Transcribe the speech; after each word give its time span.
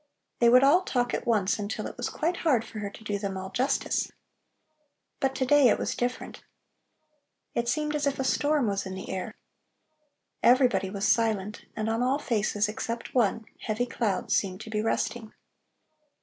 They 0.39 0.49
would 0.49 0.63
all 0.63 0.81
talk 0.81 1.13
at 1.13 1.27
once 1.27 1.59
until 1.59 1.85
it 1.85 1.95
was 1.95 2.09
quite 2.09 2.37
hard 2.37 2.65
for 2.65 2.79
her 2.79 2.89
to 2.89 3.03
do 3.03 3.19
them 3.19 3.37
all 3.37 3.51
justice. 3.51 4.11
But 5.19 5.35
to 5.35 5.45
day 5.45 5.67
it 5.67 5.77
was 5.77 5.93
different. 5.93 6.43
It 7.53 7.67
seemed 7.69 7.93
as 7.95 8.07
if 8.07 8.17
a 8.17 8.23
storm 8.23 8.65
was 8.65 8.87
in 8.87 8.95
the 8.95 9.11
air; 9.11 9.35
everybody 10.41 10.89
was 10.89 11.07
silent, 11.07 11.65
and 11.75 11.87
on 11.87 12.01
all 12.01 12.17
faces, 12.17 12.67
except 12.67 13.13
one, 13.13 13.45
heavy 13.59 13.85
clouds 13.85 14.35
seemed 14.35 14.59
to 14.61 14.71
be 14.71 14.81
resting. 14.81 15.35